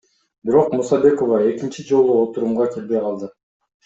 Бирок 0.49 0.71
Мусабекова 0.77 1.41
экинчи 1.49 1.85
жолу 1.89 2.15
отурумга 2.23 2.67
келбей 2.77 3.05
калды. 3.05 3.31